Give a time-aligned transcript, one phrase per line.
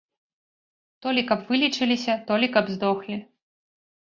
[1.05, 3.21] То лі каб вылечыліся, то лі каб здохлі.